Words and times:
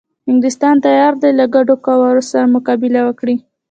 انګلیسیان 0.29 0.75
تیار 0.85 1.13
دي 1.21 1.31
له 1.39 1.45
ګډو 1.55 1.73
قواوو 1.85 2.27
سره 2.31 2.51
مقابله 2.55 3.01
وکړي. 3.05 3.35